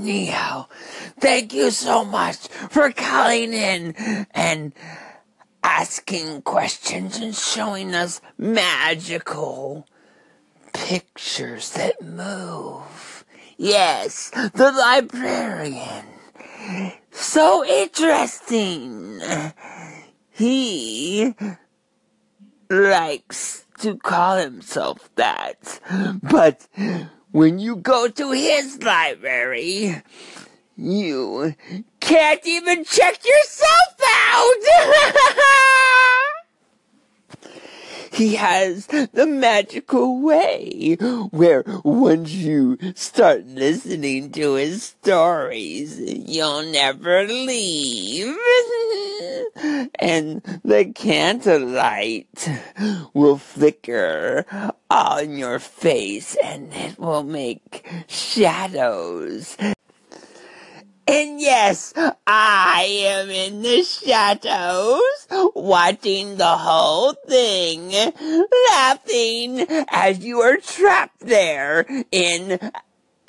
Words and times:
Neo, 0.00 0.68
thank 1.18 1.52
you 1.52 1.70
so 1.70 2.04
much 2.04 2.36
for 2.70 2.90
calling 2.92 3.52
in 3.52 3.94
and 4.32 4.72
asking 5.62 6.42
questions 6.42 7.18
and 7.18 7.34
showing 7.34 7.94
us 7.94 8.20
magical 8.38 9.86
pictures 10.72 11.72
that 11.72 12.02
move. 12.02 13.24
Yes, 13.56 14.30
the 14.30 14.72
librarian. 14.72 16.06
So 17.10 17.64
interesting. 17.64 19.20
He 20.30 21.34
likes 22.70 23.66
to 23.80 23.96
call 23.96 24.38
himself 24.38 25.10
that. 25.16 25.80
But 26.22 26.66
when 27.32 27.58
you 27.58 27.76
go 27.76 28.08
to 28.08 28.32
his 28.32 28.82
library, 28.82 30.02
you 30.76 31.54
can't 32.00 32.46
even 32.46 32.84
check 32.84 33.20
yourself 33.24 33.96
out! 34.32 34.54
he 38.12 38.34
has 38.34 38.86
the 38.86 39.26
magical 39.26 40.20
way 40.20 40.96
where 41.30 41.64
once 41.84 42.32
you 42.32 42.76
start 42.94 43.46
listening 43.46 44.30
to 44.32 44.54
his 44.54 44.82
stories, 44.82 46.00
you'll 46.00 46.62
never 46.62 47.26
leave. 47.26 48.36
and 49.98 50.42
the 50.64 50.92
candlelight 50.94 52.48
will 53.14 53.38
flicker 53.38 54.44
on 54.90 55.36
your 55.36 55.58
face 55.58 56.36
and 56.42 56.72
it 56.74 56.98
will 56.98 57.22
make 57.22 57.88
shadows. 58.08 59.56
And 61.06 61.40
yes, 61.40 61.92
I 62.26 62.86
am 63.02 63.30
in 63.30 63.62
the 63.62 63.82
shadows, 63.82 65.26
watching 65.56 66.36
the 66.36 66.56
whole 66.56 67.14
thing, 67.14 67.90
laughing 68.70 69.66
as 69.88 70.20
you 70.20 70.40
are 70.40 70.58
trapped 70.58 71.18
there 71.20 71.84
in 72.12 72.60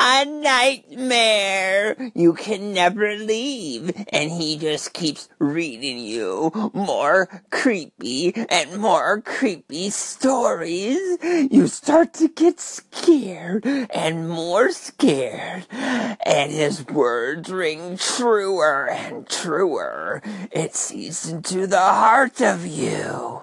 a 0.03 0.25
nightmare. 0.25 1.95
You 2.16 2.33
can 2.33 2.73
never 2.73 3.16
leave. 3.16 3.91
And 4.11 4.31
he 4.31 4.57
just 4.57 4.94
keeps 4.94 5.30
reading 5.38 5.99
you 5.99 6.71
more 6.73 7.44
creepy 7.52 8.33
and 8.49 8.77
more 8.77 9.22
creepy 9.22 9.91
stories. 9.91 10.97
You 11.23 11.67
start 11.67 12.16
to 12.16 12.29
get 12.29 12.59
scared 12.59 13.63
and 13.66 14.27
more 14.27 14.72
scared. 14.72 15.67
And 15.72 16.52
his 16.52 16.88
words 16.88 17.52
ring 17.52 17.97
truer 17.97 18.89
and 18.89 19.29
truer. 19.29 20.23
It 20.52 20.75
sees 20.75 21.29
into 21.29 21.67
the 21.67 21.77
heart 21.77 22.41
of 22.41 22.66
you. 22.66 23.41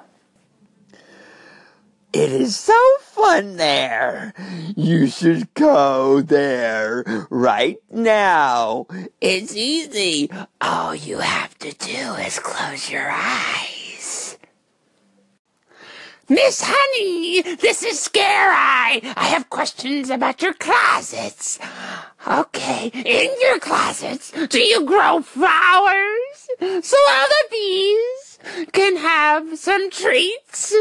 It 2.12 2.33
is 2.33 2.56
so 2.56 2.78
fun 3.01 3.59
there. 3.59 4.33
You 4.75 5.09
should 5.09 5.53
go 5.53 6.23
there 6.23 7.27
right 7.28 7.77
now. 7.91 8.87
It's 9.20 9.55
easy. 9.55 10.31
All 10.61 10.95
you 10.95 11.19
have 11.19 11.59
to 11.59 11.73
do 11.75 12.14
is 12.14 12.39
close 12.39 12.91
your 12.91 13.11
eyes. 13.11 14.39
Miss 16.31 16.62
Honey, 16.64 17.42
this 17.56 17.83
is 17.83 18.01
Scare 18.01 18.53
Eye. 18.53 19.01
I 19.17 19.27
have 19.29 19.51
questions 19.51 20.09
about 20.09 20.41
your 20.41 20.55
closets. 20.55 21.59
Okay, 22.27 22.91
in 22.95 23.31
your 23.41 23.59
closets, 23.59 24.33
do 24.48 24.61
you 24.61 24.84
grow 24.84 25.20
flowers? 25.20 26.48
So 26.59 26.97
are 27.11 27.29
the 27.29 27.45
bees 27.51 28.17
can 28.72 28.97
have 28.97 29.58
some 29.58 29.91
treats? 29.91 30.75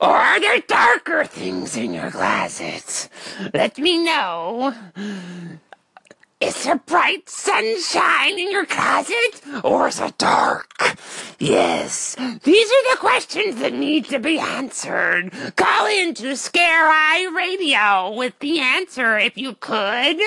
Or 0.00 0.08
are 0.08 0.40
there 0.40 0.60
darker 0.60 1.24
things 1.24 1.76
in 1.76 1.94
your 1.94 2.10
closet? 2.10 3.08
Let 3.52 3.78
me 3.78 4.04
know. 4.04 4.74
Is 6.40 6.64
there 6.64 6.76
bright 6.76 7.28
sunshine 7.28 8.36
in 8.38 8.50
your 8.50 8.66
closet? 8.66 9.42
Or 9.62 9.86
is 9.86 10.00
it 10.00 10.18
dark? 10.18 10.96
Yes, 11.38 12.16
these 12.42 12.68
are 12.68 12.90
the 12.90 12.98
questions 12.98 13.60
that 13.60 13.72
need 13.72 14.06
to 14.06 14.18
be 14.18 14.40
answered. 14.40 15.32
Call 15.54 15.86
in 15.86 16.14
to 16.14 16.36
Scare 16.36 16.88
Eye 16.88 17.30
Radio 17.32 18.12
with 18.12 18.36
the 18.40 18.58
answer 18.58 19.16
if 19.18 19.36
you 19.36 19.54
could. 19.54 20.18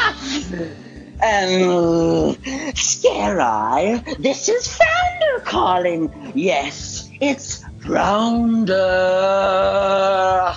Mm-hmm. 0.00 0.95
Um, 1.22 2.36
Scare 2.74 3.40
Eye, 3.40 4.04
this 4.18 4.50
is 4.50 4.68
Founder 4.76 5.40
calling. 5.44 6.32
Yes, 6.34 7.08
it's 7.20 7.64
Founder. 7.80 8.74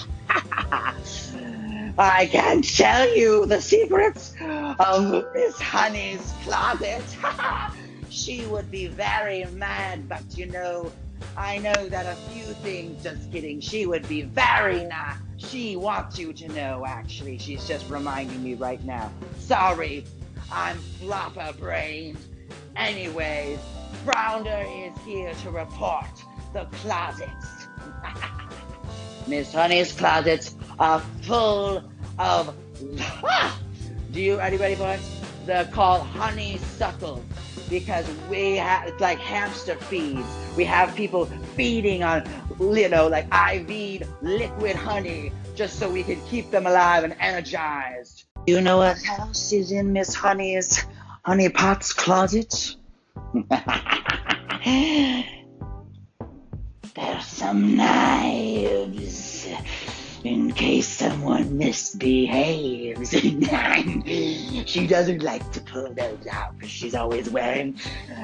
I 1.98 2.30
can't 2.30 2.64
tell 2.76 3.16
you 3.16 3.46
the 3.46 3.62
secrets 3.62 4.34
of 4.42 5.26
Miss 5.34 5.60
Honey's 5.62 6.34
closet. 6.44 7.04
she 8.10 8.46
would 8.48 8.70
be 8.70 8.88
very 8.88 9.46
mad, 9.46 10.10
but 10.10 10.24
you 10.38 10.48
know, 10.48 10.92
I 11.38 11.60
know 11.60 11.88
that 11.88 12.06
a 12.06 12.16
few 12.32 12.44
things, 12.56 13.02
just 13.02 13.32
kidding, 13.32 13.62
she 13.62 13.86
would 13.86 14.08
be 14.10 14.24
very 14.24 14.84
nice. 14.84 15.18
She 15.38 15.78
wants 15.78 16.20
you 16.20 16.34
to 16.34 16.50
know, 16.50 16.84
actually. 16.86 17.38
She's 17.38 17.66
just 17.66 17.90
reminding 17.90 18.44
me 18.44 18.56
right 18.56 18.84
now. 18.84 19.10
Sorry, 19.40 20.06
I'm 20.52 20.78
flopper 20.78 21.54
brained. 21.60 22.18
Anyways, 22.76 23.60
Founder 24.06 24.66
is 24.68 24.94
here 25.06 25.34
to 25.34 25.52
report 25.52 26.06
the 26.54 26.66
closets. 26.78 27.68
Miss 29.28 29.54
Honey's 29.54 29.92
closets 29.94 30.56
are 30.80 31.00
full 31.22 31.84
of. 32.18 32.56
Do 34.12 34.22
you 34.22 34.40
are 34.40 34.52
you 34.52 34.58
ready 34.58 34.76
for 34.76 34.92
it? 34.94 35.02
They're 35.46 35.66
called 35.66 36.02
honeysuckles 36.08 37.24
because 37.70 38.08
we 38.30 38.56
have 38.56 38.88
it's 38.88 39.00
like 39.00 39.20
hamster 39.20 39.76
feeds. 39.76 40.26
We 40.58 40.64
have 40.66 40.96
people 40.96 41.26
feeding 41.56 42.04
on 42.04 42.28
you 42.60 42.90
know 42.90 43.08
like 43.08 43.28
IV 43.32 44.08
liquid 44.22 44.76
honey 44.76 45.32
just 45.56 45.78
so 45.78 45.90
we 45.90 46.04
can 46.04 46.20
keep 46.26 46.50
them 46.50 46.66
alive 46.66 47.04
and 47.04 47.16
energized. 47.20 48.19
You 48.50 48.62
know 48.62 48.78
what 48.78 49.00
house 49.04 49.54
is 49.54 49.72
in 49.72 49.94
Miss 49.94 50.16
Honey's 50.16 50.84
Honey 51.24 51.50
Pot's 51.50 51.94
closet? 51.94 52.76
There's 56.96 57.26
some 57.26 57.76
knives 57.76 59.48
in 60.24 60.52
case 60.54 60.88
someone 60.88 61.60
misbehaves. 61.60 63.12
she 64.68 64.88
doesn't 64.88 65.22
like 65.22 65.52
to 65.52 65.62
pull 65.62 65.94
those 65.94 66.26
out 66.32 66.58
because 66.58 66.72
she's 66.72 66.96
always 66.96 67.30
wearing 67.30 67.76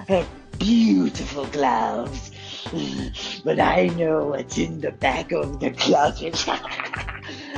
her 0.07 0.27
beautiful 0.57 1.45
gloves. 1.45 2.31
But 3.45 3.59
I 3.59 3.89
know 3.89 4.29
what's 4.29 4.57
in 4.57 4.81
the 4.81 4.91
back 4.91 5.31
of 5.31 5.59
the 5.59 5.69
closet. 5.69 6.43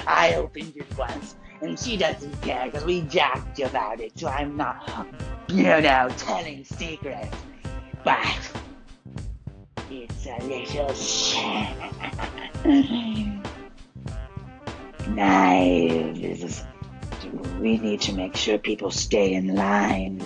I 0.06 0.34
opened 0.36 0.76
it 0.76 0.98
once 0.98 1.36
and 1.62 1.80
she 1.80 1.98
doesn't 1.98 2.42
care 2.42 2.66
because 2.66 2.86
we 2.86 3.02
jacked 3.02 3.60
about 3.60 4.00
it, 4.00 4.18
so 4.18 4.28
I'm 4.28 4.56
not, 4.56 5.08
you 5.50 5.64
know, 5.64 6.10
telling 6.18 6.64
secrets. 6.64 7.36
But 8.04 8.52
it's 9.90 10.26
a 10.28 10.38
little 10.44 10.94
knives. 15.14 16.64
We 17.60 17.78
need 17.78 18.02
to 18.02 18.14
make 18.14 18.36
sure 18.36 18.58
people 18.58 18.92
stay 18.92 19.34
in 19.34 19.56
line. 19.56 20.22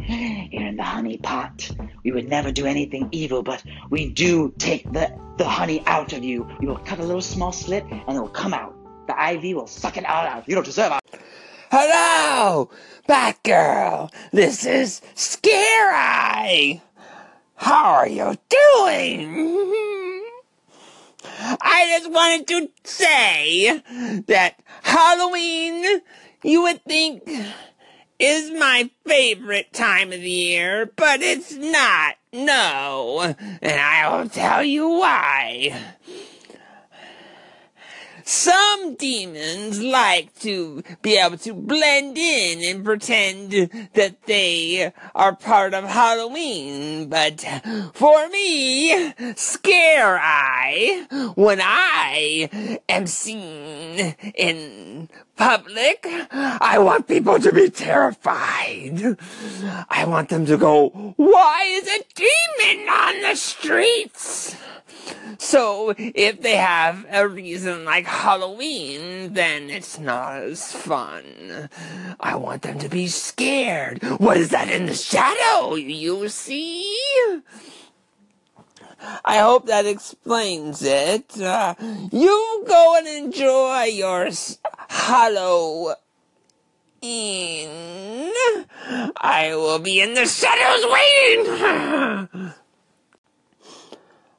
Here 0.00 0.68
in 0.68 0.76
the 0.76 0.82
honey 0.82 1.16
pot, 1.18 1.70
we 2.04 2.12
would 2.12 2.28
never 2.28 2.52
do 2.52 2.66
anything 2.66 3.08
evil, 3.12 3.42
but 3.42 3.62
we 3.88 4.10
do 4.10 4.52
take 4.58 4.92
the, 4.92 5.16
the 5.38 5.48
honey 5.48 5.82
out 5.86 6.12
of 6.12 6.22
you. 6.22 6.46
We 6.60 6.66
will 6.66 6.78
cut 6.78 6.98
a 6.98 7.04
little 7.04 7.22
small 7.22 7.52
slit 7.52 7.84
and 7.84 8.16
it 8.16 8.20
will 8.20 8.28
come 8.28 8.52
out. 8.52 8.76
The 9.12 9.32
IV 9.34 9.56
will 9.56 9.66
suck 9.66 9.96
it 9.96 10.06
all 10.06 10.24
out. 10.24 10.48
You 10.48 10.54
don't 10.54 10.64
deserve 10.64 10.92
it. 10.92 11.20
Hello, 11.70 12.70
Batgirl. 13.08 14.10
This 14.32 14.64
is 14.64 15.02
Scare 15.14 15.92
Eye. 15.92 16.80
How 17.56 17.92
are 17.92 18.08
you 18.08 18.34
doing? 18.48 19.28
I 21.24 21.98
just 21.98 22.10
wanted 22.10 22.46
to 22.48 22.70
say 22.84 23.82
that 24.26 24.60
Halloween, 24.82 26.00
you 26.42 26.62
would 26.62 26.82
think, 26.84 27.28
is 28.18 28.50
my 28.50 28.90
favorite 29.06 29.72
time 29.72 30.12
of 30.12 30.20
the 30.20 30.30
year, 30.30 30.90
but 30.96 31.20
it's 31.20 31.52
not. 31.52 32.16
No. 32.32 33.34
And 33.60 33.80
I 33.80 34.16
will 34.16 34.28
tell 34.28 34.62
you 34.62 34.88
why. 34.88 35.78
Some 38.24 38.94
demons 38.96 39.82
like 39.82 40.34
to 40.40 40.82
be 41.02 41.16
able 41.16 41.38
to 41.38 41.54
blend 41.54 42.16
in 42.18 42.64
and 42.64 42.84
pretend 42.84 43.52
that 43.94 44.22
they 44.26 44.92
are 45.14 45.34
part 45.34 45.74
of 45.74 45.84
Halloween, 45.84 47.08
but 47.08 47.44
for 47.94 48.28
me, 48.28 49.12
Scare 49.36 50.18
Eye, 50.20 51.06
when 51.34 51.60
I 51.60 52.78
am 52.88 53.06
seen 53.06 54.14
in 54.34 55.08
public, 55.36 56.06
I 56.30 56.78
want 56.78 57.08
people 57.08 57.38
to 57.38 57.52
be 57.52 57.70
terrified. 57.70 59.16
I 59.90 60.04
want 60.06 60.28
them 60.28 60.46
to 60.46 60.56
go, 60.56 61.14
why 61.16 61.64
is 61.68 61.88
a 61.88 62.04
demon 62.14 62.88
on 62.88 63.20
the 63.22 63.34
streets? 63.34 64.56
So 65.38 65.94
if 65.96 66.42
they 66.42 66.56
have 66.56 67.06
a 67.10 67.26
reason 67.26 67.84
like 67.84 68.06
Halloween, 68.12 69.32
then 69.32 69.68
it's 69.70 69.98
not 69.98 70.42
as 70.42 70.70
fun. 70.70 71.68
I 72.20 72.36
want 72.36 72.62
them 72.62 72.78
to 72.78 72.88
be 72.88 73.08
scared. 73.08 74.02
What 74.20 74.36
is 74.36 74.50
that 74.50 74.70
in 74.70 74.86
the 74.86 74.94
shadow? 74.94 75.74
You 75.74 76.28
see? 76.28 76.86
I 79.24 79.38
hope 79.38 79.66
that 79.66 79.86
explains 79.86 80.82
it. 80.82 81.40
Uh, 81.40 81.74
you 82.12 82.64
go 82.68 82.96
and 82.98 83.08
enjoy 83.08 83.84
your 83.84 84.28
Halloween. 84.88 85.96
I 89.20 89.52
will 89.54 89.80
be 89.80 90.00
in 90.00 90.14
the 90.14 90.26
shadows 90.26 90.84
waiting. 90.92 92.52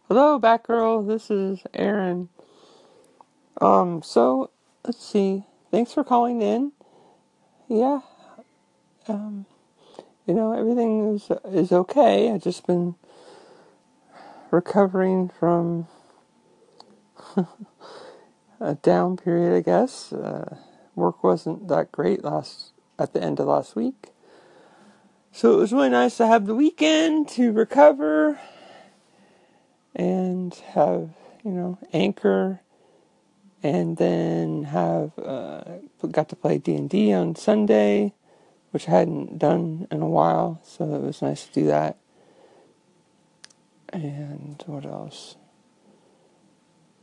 Hello, 0.08 0.40
Batgirl. 0.40 1.08
This 1.08 1.30
is 1.30 1.60
Aaron. 1.74 2.30
Um, 3.64 4.02
so 4.04 4.50
let's 4.86 5.02
see. 5.04 5.46
Thanks 5.72 5.94
for 5.94 6.04
calling 6.04 6.42
in. 6.42 6.74
Yeah. 7.70 8.02
Um, 9.08 9.46
you 10.28 10.34
know 10.34 10.52
everything 10.52 11.16
is 11.16 11.32
is 11.50 11.72
okay. 11.72 12.30
I've 12.30 12.44
just 12.44 12.68
been 12.68 12.96
recovering 14.52 15.30
from 15.30 15.88
a 18.60 18.76
down 18.82 19.16
period, 19.16 19.56
I 19.56 19.62
guess. 19.62 20.12
Uh, 20.12 20.58
work 20.94 21.24
wasn't 21.24 21.70
that 21.70 21.94
great 21.94 22.22
last 22.22 22.74
at 23.00 23.14
the 23.14 23.24
end 23.24 23.40
of 23.40 23.48
last 23.48 23.78
week. 23.78 24.10
So 25.32 25.54
it 25.54 25.58
was 25.58 25.72
really 25.72 25.90
nice 25.90 26.18
to 26.18 26.28
have 26.28 26.48
the 26.48 26.56
weekend 26.56 27.30
to 27.30 27.54
recover 27.54 28.42
and 29.96 30.54
have 30.74 31.12
you 31.46 31.52
know 31.52 31.78
anchor 31.94 32.60
and 33.64 33.98
then 33.98 34.66
have 34.66 35.18
uh, 35.18 35.64
got 36.12 36.30
to 36.30 36.36
play 36.36 36.58
d&d 36.58 37.14
on 37.14 37.36
sunday 37.36 38.14
which 38.72 38.88
i 38.88 38.92
hadn't 38.92 39.40
done 39.40 39.88
in 39.90 40.02
a 40.02 40.08
while 40.10 40.60
so 40.64 40.96
it 40.96 41.02
was 41.02 41.22
nice 41.22 41.46
to 41.46 41.54
do 41.54 41.66
that. 41.68 41.98
And 43.90 44.64
what 44.66 44.86
else? 44.86 45.36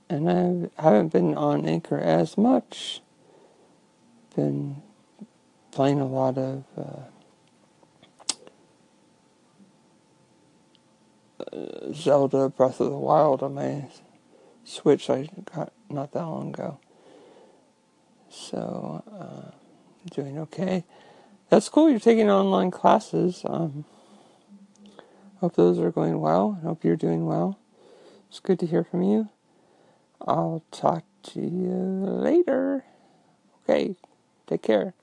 And 0.09 0.29
i 0.29 0.83
haven't 0.83 1.13
been 1.13 1.37
on 1.37 1.67
anchor 1.67 1.99
as 1.99 2.37
much. 2.37 3.01
Been 4.35 4.83
playing 5.71 6.01
a 6.01 6.07
lot 6.07 6.37
of 6.37 6.65
uh, 6.77 7.03
Zelda 11.93 12.49
Breath 12.49 12.81
of 12.81 12.91
the 12.91 12.97
Wild 12.97 13.45
on 13.45 13.55
my 13.55 13.85
Switch 14.65 15.09
I 15.09 15.29
got 15.55 15.73
not 15.91 16.13
that 16.13 16.25
long 16.25 16.51
ago. 16.51 16.79
So, 18.31 19.03
uh, 19.13 19.51
doing 20.15 20.39
okay. 20.39 20.85
That's 21.49 21.69
cool. 21.69 21.91
You're 21.91 22.01
taking 22.01 22.31
online 22.31 22.71
classes. 22.71 23.43
Um, 23.45 23.85
hope 25.39 25.57
those 25.57 25.79
are 25.79 25.91
going 25.91 26.21
well. 26.21 26.59
I 26.63 26.67
hope 26.67 26.85
you're 26.85 26.97
doing 26.97 27.27
well. 27.27 27.59
It's 28.29 28.41
good 28.41 28.59
to 28.61 28.67
hear 28.67 28.85
from 28.85 29.03
you. 29.03 29.29
I'll 30.27 30.63
talk 30.71 31.05
to 31.25 31.41
you 31.41 31.79
later. 31.79 32.85
Okay, 33.65 33.97
take 34.47 34.63
care. 34.63 34.95